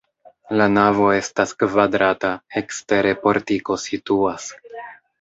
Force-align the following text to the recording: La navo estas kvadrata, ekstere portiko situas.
La 0.61 0.65
navo 0.77 1.09
estas 1.17 1.53
kvadrata, 1.59 2.33
ekstere 2.65 3.15
portiko 3.23 3.81
situas. 3.89 4.53